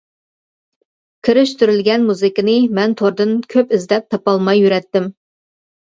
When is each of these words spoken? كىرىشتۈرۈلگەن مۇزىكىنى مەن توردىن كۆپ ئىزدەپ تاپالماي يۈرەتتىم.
كىرىشتۈرۈلگەن 1.27 2.07
مۇزىكىنى 2.11 2.55
مەن 2.79 2.97
توردىن 3.03 3.35
كۆپ 3.55 3.77
ئىزدەپ 3.79 4.09
تاپالماي 4.15 4.63
يۈرەتتىم. 4.65 5.13